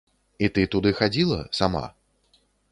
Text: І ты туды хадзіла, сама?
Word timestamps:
І 0.47 0.49
ты 0.55 0.63
туды 0.75 0.89
хадзіла, 1.01 1.39
сама? 1.61 1.85